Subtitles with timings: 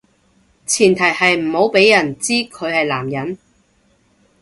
[0.65, 3.37] 前提係唔好畀人知佢係男人